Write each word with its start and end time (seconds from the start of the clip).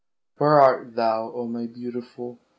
Where 0.39 0.59
art 0.59 0.95
thou, 0.95 1.31
oh! 1.35 1.47
my 1.47 1.67
Beautiful? 1.67 2.39